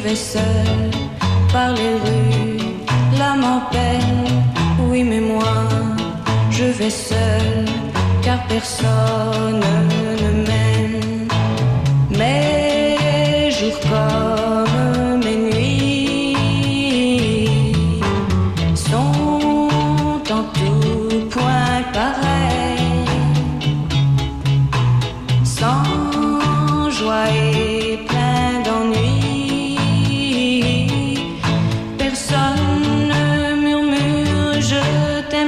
[0.09, 0.89] Vais seul
[1.53, 2.57] par les rues,
[3.17, 4.25] l'âme en peine.
[4.89, 5.53] Oui, mais moi,
[6.49, 7.65] je vais seul,
[8.23, 9.63] car personne
[10.23, 11.27] ne m'aime.
[12.09, 13.79] Mes jours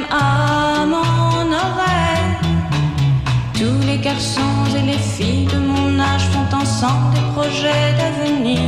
[0.09, 2.31] à mon oreille.
[3.53, 8.59] Tous les garçons et les filles de mon âge font ensemble des projets d'avenir.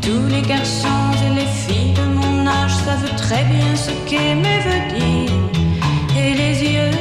[0.00, 4.98] Tous les garçons et les filles de mon âge savent très bien ce qu'aimer veut
[4.98, 5.32] dire.
[6.16, 6.91] Et les yeux.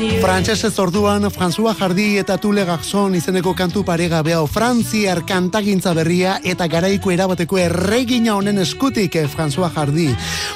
[0.00, 7.12] Frantsesez orduan, François Jardi eta Tule Garzon izeneko kantu paregabea frantziar kantagintza berria eta garaiko
[7.12, 10.08] erabateko erregina honen eskutik eh, François Jardi.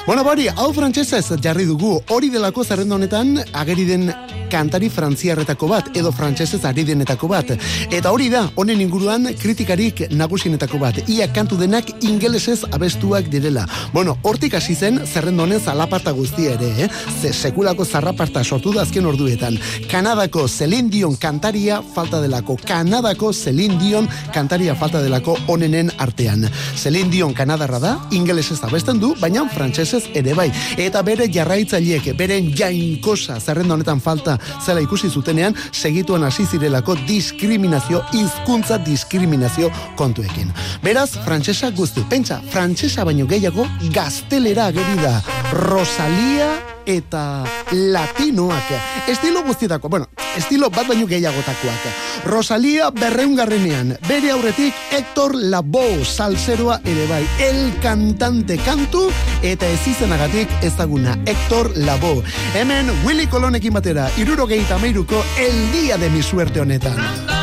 [0.07, 4.09] Bueno, bori, hau frantsesez jarri dugu, hori delako zerrenda honetan ageri den
[4.55, 7.49] kantari frantziarretako bat, edo frantsesez ari denetako bat.
[7.91, 11.01] Eta hori da, honen inguruan kritikarik nagusienetako bat.
[11.11, 13.65] Ia kantu denak ingelesez abestuak direla.
[13.91, 16.89] Bueno, hortik hasi zen zerrenda honen zalaparta guztia ere, eh?
[17.21, 19.57] Ze sekulako zarraparta sortu da azken orduetan.
[19.91, 22.55] Kanadako Celine Dion kantaria falta delako.
[22.63, 26.47] Kanadako Celine Dion kantaria falta delako onenen artean.
[26.75, 30.47] Celine Dion kanadarra da, ingelesez abesten du, baina frantsesez ere bai.
[30.79, 38.03] Eta bere jarraitzaileek, beren jainkosa zerrenda honetan falta zela ikusi zutenean, segituan hasi zirelako diskriminazio,
[38.13, 40.53] hizkuntza diskriminazio kontuekin.
[40.83, 42.05] Beraz, frantsesa guzti.
[42.09, 45.19] Pentsa, frantsesa baino gehiago gaztelera ageri da.
[45.65, 48.71] Rosalia eta latinoak.
[49.07, 50.07] Estilo guztietako, bueno,
[50.37, 51.85] estilo bat baino gehiagotakoak.
[52.25, 59.09] Rosalia berreungarrenean, bere aurretik Héctor Lavoe salseroa ere bai, el cantante kantu
[59.43, 62.23] eta ez izenagatik ezaguna Héctor Lavoe.
[62.55, 67.34] Hemen Willy Colonekin batera, irurogeita meiruko el día de mi suerte honetan.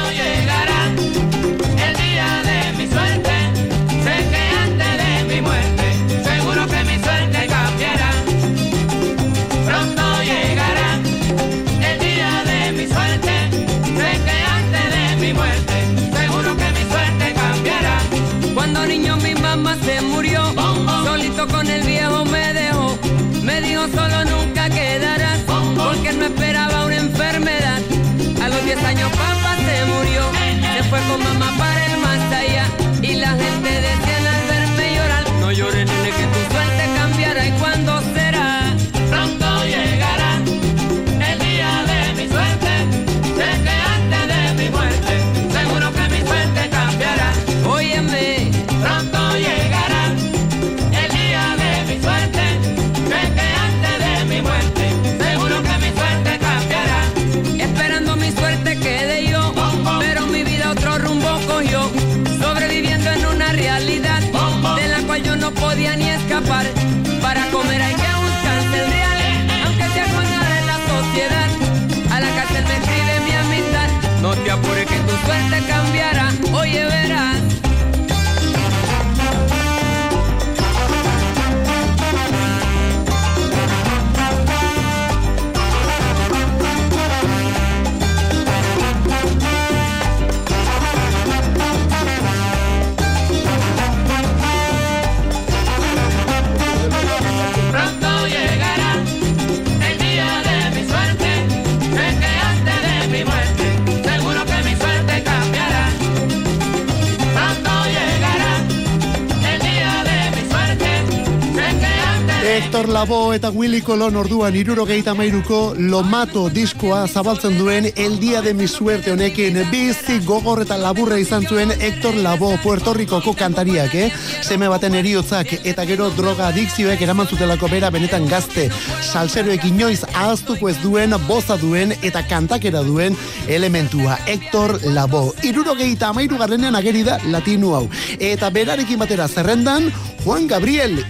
[112.52, 118.52] Héctor Lavoe eta Willy Colon orduan irurogeita mairuko Lomato diskoa zabaltzen duen El Día de
[118.52, 124.12] mi Suerte honekin bizi gogor eta laburra izan zuen Héctor Lavoe Puerto Ricoko kantariak, eh?
[124.44, 128.68] Seme baten eriotzak eta gero droga adikzioek eraman zutelako bera benetan gazte
[129.00, 133.16] salseroek inoiz ahaztuko ez duen, boza duen eta kantakera duen
[133.48, 135.32] elementua Héctor Lavoe.
[135.40, 137.86] Irurogeita amairu garrenean ageri da latino hau.
[138.20, 139.88] Eta berarekin batera zerrendan
[140.22, 141.00] Juan Gabriel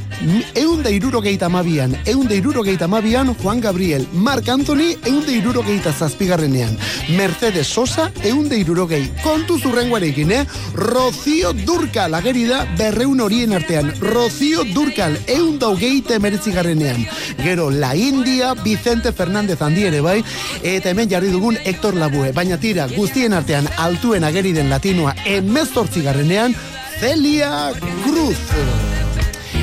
[0.54, 6.76] eunda irurogeita amabian, eunde irurogeita amabian, Juan Gabriel, Marc Anthony, eunde irurogeita zazpigarrenean,
[7.16, 10.46] Mercedes Sosa, eunde irurogei, kontu zurrenguarekin, eh?
[10.74, 17.06] Rocío Durcal, ageri da, berreun horien artean, Rocío Durcal, eunda hogeita emeretzigarrenean,
[17.42, 20.20] gero La India, Vicente Fernández handi ere bai,
[20.62, 26.54] eta hemen jarri dugun Hector Labue, baina tira, guztien artean, altuen ageri den latinoa, emezortzigarrenean,
[27.00, 27.72] Celia
[28.04, 28.91] Cruz.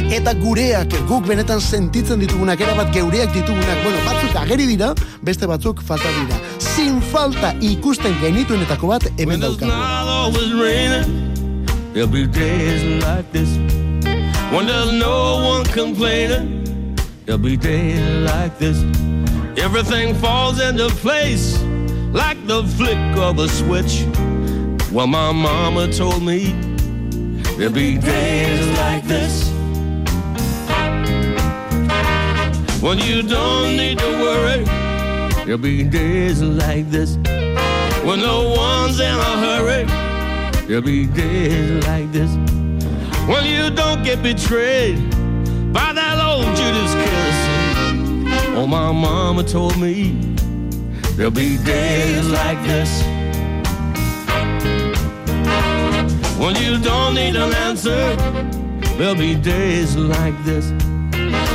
[0.10, 4.88] Eta gureak, guk benetan sentitzen ditugunak, erabat geureak ditugunak, bueno, batzuk ageri dira,
[5.22, 6.40] beste batzuk falta dira.
[6.58, 9.70] Sin falta ikusten genituenetako bat, hemen daukagu.
[11.94, 13.50] There'll be days like this
[14.52, 16.96] when there's no one complaining.
[17.26, 18.82] There'll be days like this.
[19.58, 21.62] Everything falls into place
[22.14, 24.06] like the flick of a switch.
[24.92, 26.56] Well, my mama told me
[27.58, 29.59] there'll be days like this
[32.82, 34.64] when you don't need to worry.
[35.44, 37.16] There'll be days like this
[38.06, 39.84] when no one's in a hurry.
[40.66, 42.32] There'll be days like this
[43.28, 44.98] when you don't get betrayed
[45.74, 47.38] by that old Judas kiss.
[48.56, 50.36] Oh, my mama told me
[51.16, 53.04] there'll be days like this
[56.40, 58.16] when you don't need an answer.
[58.98, 60.72] There'll be days like this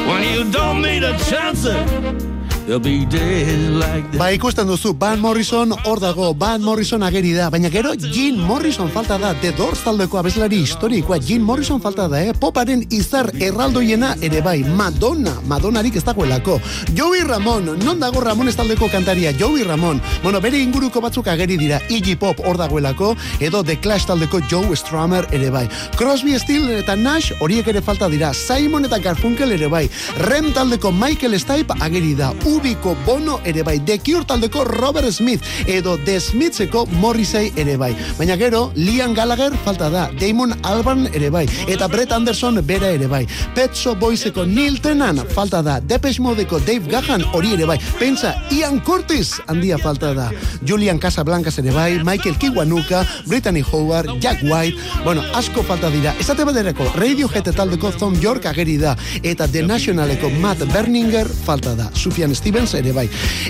[0.07, 2.34] when you don't need a chance.
[2.65, 8.89] Ba ikusten duzu, Van Morrison hor dago, Van Morrison ageri da, baina gero Jim Morrison
[8.89, 12.33] falta da, The Doors taldeko abeslari historikoa, Jim Morrison falta da, eh?
[12.33, 16.57] poparen izar erraldoiena ere bai, Madonna, Madonnarik ez dagoelako,
[16.97, 21.61] Joey Ramon, non dago Ramon ez taldeko kantaria, Joey Ramon, bueno, bere inguruko batzuk ageri
[21.61, 23.13] dira, Iggy Pop hor dagoelako,
[23.45, 25.67] edo The Clash taldeko Joe Strummer ere bai,
[26.01, 29.85] Crosby, Still eta Nash horiek ere falta dira, Simon eta Garfunkel ere bai,
[30.31, 35.43] Rem taldeko Michael Stipe ageri da, Ubiko Bono ere bai, The Cure taldeko Robert Smith,
[35.67, 37.97] edo The Smithseko Morrissey ere bai.
[38.19, 43.09] Baina gero, Liam Gallagher falta da, Damon Albarn ere bai, eta Brett Anderson bera ere
[43.11, 43.27] bai.
[43.55, 47.79] Pet Shop Boyseko Neil Tennant falta da, Depeche Modeko Dave Gahan hori ere bai.
[47.99, 50.31] Pentsa, Ian Curtis handia falta da.
[50.63, 56.15] Julian Casablancas ere bai, Michael Kiwanuka, Brittany Howard, Jack White, bueno, asko falta dira.
[56.21, 61.91] Esate baderako, Radiohead taldeko Tom York ageri da, eta The Nationaleko Matt Berninger falta da.
[61.95, 63.07] Sufjan Stevens ere bai.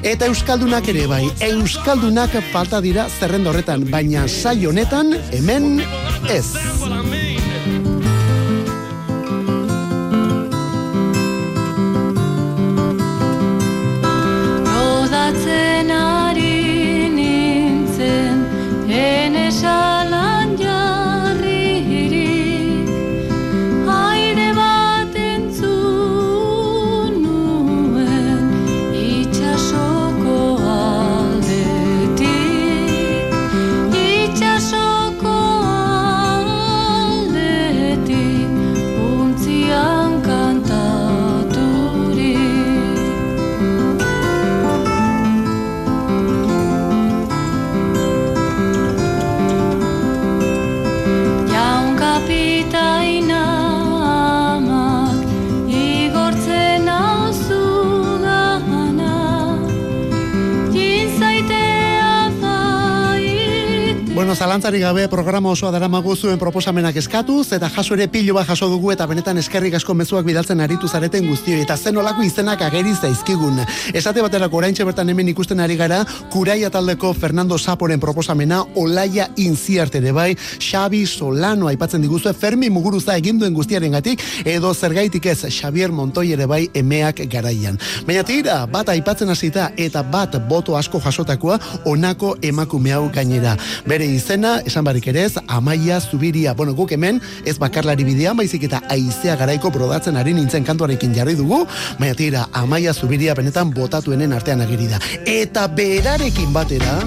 [0.07, 1.25] Eta Euskaldunak ere bai.
[1.43, 5.83] Euskaldunak falta dira zerrenda horretan, baina sai honetan hemen
[6.31, 6.55] ez.
[14.63, 18.47] Rodatzen ari nintzen
[18.87, 19.51] Ene
[64.61, 68.47] fait Bueno, zalantzari gabe programa osoa daramagu zuen proposamenak eskatuz, eta jaso ere pilo bat
[68.47, 72.63] jaso dugu eta benetan eskerrik asko mezuak bidaltzen aritu zareten guztioi, eta zen olako izenak
[72.63, 73.59] ageri zaizkigun.
[73.93, 79.99] Esate baterako oraintxe bertan hemen ikusten ari gara, Kuraia taldeko Fernando Saporen proposamena, Olaia Inziarte
[79.99, 85.47] ere bai, Xabi Solano aipatzen diguzue, Fermi Muguruza egin duen guztiaren gatik, edo zergaitik ez
[85.49, 87.79] Xavier Montoi ere bai emeak garaian.
[88.07, 93.57] Baina tira, bat aipatzen hasita eta bat boto asko jasotakoa onako emakume hau gainera.
[93.87, 94.07] Bere
[94.45, 96.55] izena, esan barik ere ez, Amaia Zubiria.
[96.55, 101.35] Bueno, guk hemen, ez bakarlari bidean, baizik eta aizea garaiko brodatzen ari nintzen kantuarekin jarri
[101.35, 101.65] dugu,
[101.99, 105.01] baina tira, Amaia Zubiria benetan botatuenen artean agiri da.
[105.25, 107.01] Eta berarekin batera,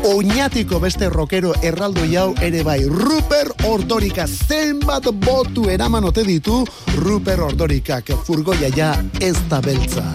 [0.00, 6.62] Oñatiko beste rockero erraldo jau ere bai Ruper Ordorika zenbat botu eraman ote ditu
[6.96, 10.06] Ruper Ordorikak furgoia ja ez da beltza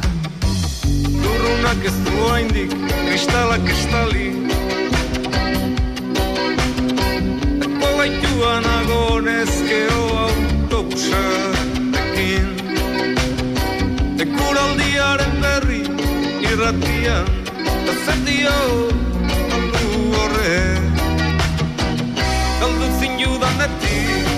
[1.21, 2.73] Lurrunak ez du haindik,
[3.05, 4.31] kristala kristali
[14.25, 15.81] Ekuraldiaren berri
[16.49, 17.27] irratian
[18.05, 18.53] zer dio
[19.57, 19.83] aldu
[20.15, 21.03] horrek
[22.61, 24.34] Galdu zinudanetik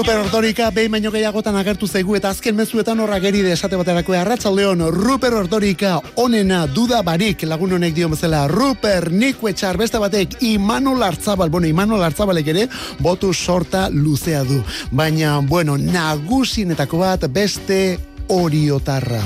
[0.00, 4.14] Ruper Ordorika behin baino gehiagotan agertu zaigu eta azken mezuetan horra geri de esate baterako
[4.16, 10.38] arratsaldeon Ruper Ordorika onena duda barik lagun honek dio bezala Ruper Niku etxar beste batek
[10.40, 12.64] Imanol Artzabal, bueno Imanol Artzabalek ere
[12.98, 14.62] botu sorta luzea du.
[14.90, 17.98] Baina bueno nagusinetako bat beste
[18.28, 19.20] oriotarra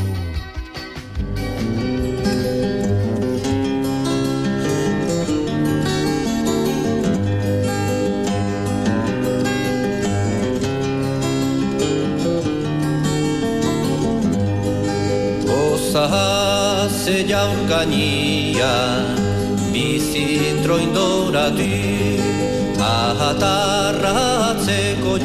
[16.88, 18.72] ze jaurkania
[19.72, 21.68] Bizitroin doratu
[22.78, 25.18] Ahatarratzeko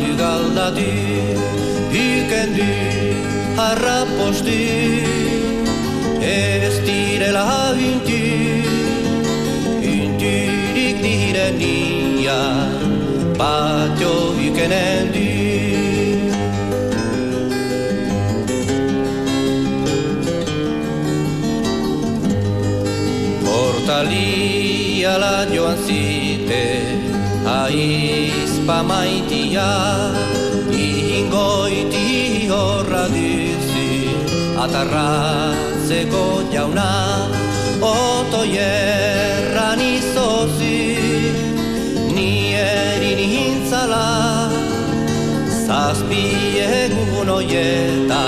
[0.00, 0.90] du galdatu
[1.94, 2.70] Huken du
[3.56, 4.60] harrapostu
[6.20, 8.24] Ez direla untu
[9.80, 12.40] Unturik direnia
[13.38, 15.23] Patio hukenen
[24.08, 24.44] du
[25.04, 26.64] Portalia la joan zite
[27.46, 29.68] Aizpa maitia
[30.70, 34.08] Ingoiti horra duzi
[34.64, 37.28] Atarratzeko jauna
[37.80, 40.98] Oto jerran izozi
[42.14, 44.50] Ni erin hintzala
[45.66, 46.24] Zazpi
[46.60, 48.24] egun oieta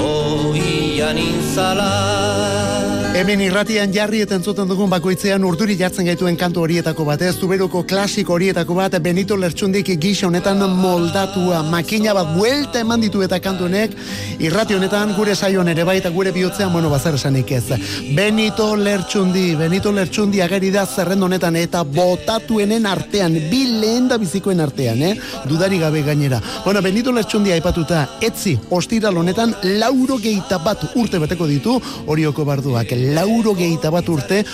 [0.00, 2.71] Oian intzala
[3.12, 7.82] Hemen irratian jarri eta entzuten dugun bakoitzean urduri jartzen gaituen kantu horietako bat, ez zuberuko
[7.84, 13.66] klasiko horietako bat, Benito Lertxundik gisa honetan moldatua, makina bat buelta eman ditu eta kantu
[13.66, 13.92] honek,
[14.40, 17.76] irrati honetan gure saioan ere baita gure bihotzean, bueno, bazer esanik ez.
[18.16, 24.64] Benito Lertxundi, Benito Lertxundi ageri da zerrendo honetan eta botatuenen artean, bi lehen da bizikoen
[24.64, 25.12] artean, eh?
[25.52, 26.40] Dudari gabe gainera.
[26.64, 29.52] Bueno, Benito Lertxundi aipatuta, etzi, ostiral honetan,
[29.84, 31.76] lauro geita bat urte beteko ditu,
[32.08, 34.44] horioko barduak, lauro geita bat urte,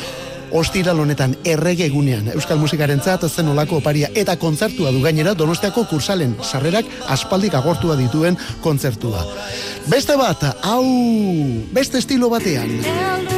[0.49, 5.85] Ostiral honetan errege egunean Euskal musikaren zat zen olako oparia eta kontzertua du gainera Donostiako
[5.91, 9.27] kursalen sarrerak aspaldik agortua dituen kontzertua.
[9.89, 10.85] Beste bat, hau,
[11.73, 13.38] beste estilo batean.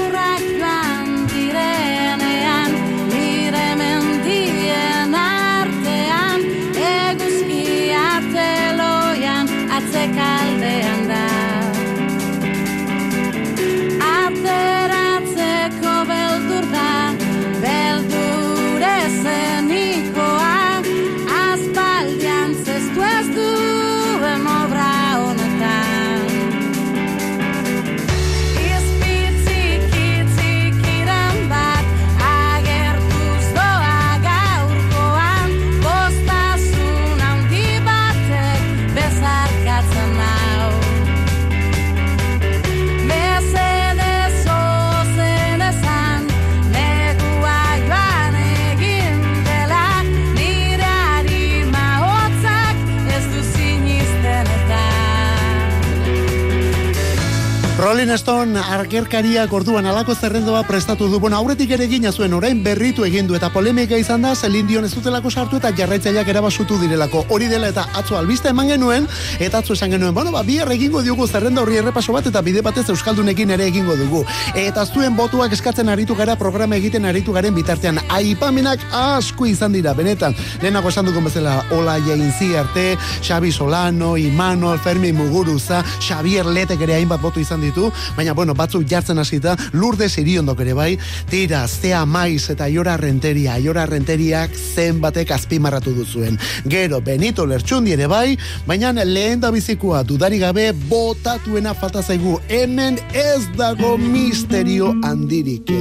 [58.30, 61.18] Stone argerkariak orduan alako zerrendoa prestatu du.
[61.18, 64.84] Bueno, aurretik ere egina zuen orain berritu egin du eta polemika izan da Celine Dion
[64.86, 67.24] ez dutelako sartu eta jarraitzaileak erabasutu direlako.
[67.34, 69.08] Hori dela eta atzo albiste eman genuen
[69.40, 72.62] eta atzo esan genuen, bueno, ba bihar egingo diogu zerrenda horri errepaso bat eta bide
[72.62, 74.22] batez euskaldunekin ere egingo dugu.
[74.54, 79.96] Eta zuen botuak eskatzen aritu gara programa egiten aritu garen bitartean aipamenak asko izan dira
[79.98, 80.38] benetan.
[80.62, 82.94] Lehenago esan dugun bezala Ola Jainzi arte,
[83.26, 87.90] Xabi Solano, Imanol, Fermi Muguruza, Xavier Letek ere hainbat botu izan ditu,
[88.20, 90.90] baina bueno, batzuk jartzen hasita, Lourdes Iriondok ere bai,
[91.30, 96.36] tira, zea maiz eta aiora renteria, aiora renteriak zenbatek azpimarratu duzuen.
[96.68, 98.36] Gero, Benito Lertxundi ere bai,
[98.68, 105.72] baina lehen da bizikoa dudari gabe botatuena falta zaigu, hemen ez dago misterio handirik.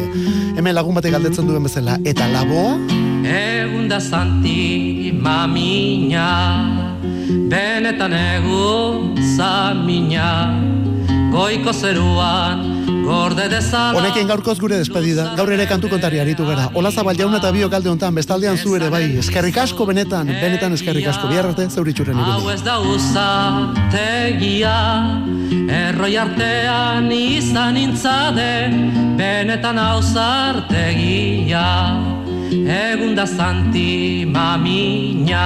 [0.56, 2.78] Hemen lagun batek galdetzen duen bezala, eta laboa?
[3.28, 6.30] Egun da zanti mamina
[7.52, 10.79] Benetan egu zamina
[11.30, 12.64] Goiko zeruan
[13.06, 15.34] gorde dezala Honekin gaurkoz gure despedida.
[15.38, 16.70] Gaur ere kantu kontari aritu gara.
[16.78, 19.18] Ola zabal jaun eta biok alde hontan, bestaldean zu ere bai.
[19.22, 21.28] Eskerrik asko benetan, benetan eskerrik asko.
[21.30, 22.54] Bihar arte, zeuritxuren Hau irudi.
[22.54, 24.78] ez da uzategia
[25.80, 28.70] Erroi artean izan intzade
[29.18, 31.66] Benetan hau zartegia
[32.50, 35.46] Egun da zanti mamina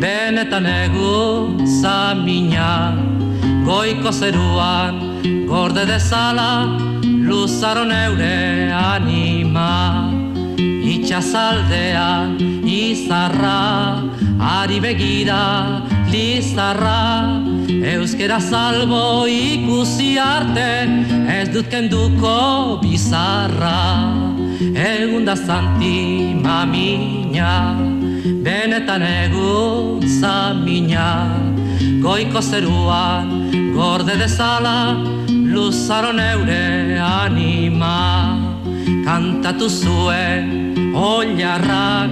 [0.00, 2.68] Benetan egu zamina
[3.68, 10.08] Goiko zeruan gorde dezala Luzaro neure anima.
[10.92, 14.00] Itxazaldean izarra
[14.40, 15.42] Ari begira
[16.08, 17.44] lizarra
[17.92, 20.88] Euskera salbo ikusi arte
[21.28, 23.76] Ez dut kenduko bizarra.
[24.72, 27.76] Egun da zanti mamina
[28.48, 31.47] Benetan egun zamina
[31.78, 34.98] Goiko zeruan gorde dezala
[35.28, 38.38] Luzaro neure anima.
[39.04, 42.10] Kantatu zuen oilarrak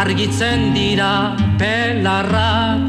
[0.00, 2.82] Argitzen dira pelarrak.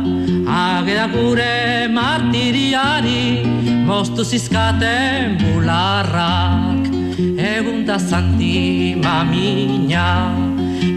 [0.51, 3.45] Agea gure martiriari
[3.85, 6.89] Moztu zizkaten bularrak.
[7.37, 10.33] Egun da zanti mamina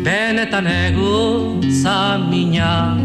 [0.05, 2.97] Benetan egun zamina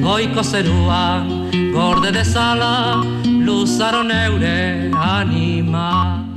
[0.00, 1.28] Goiko zeruan
[1.74, 3.04] gorde dezala
[3.46, 6.29] Luzaro neure anima